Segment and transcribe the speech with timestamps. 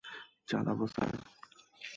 [0.47, 1.11] চালাব, স্যার!